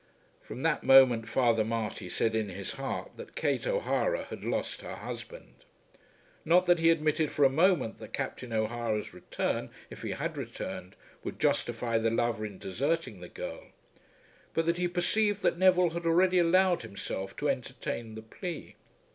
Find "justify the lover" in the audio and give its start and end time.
11.39-12.43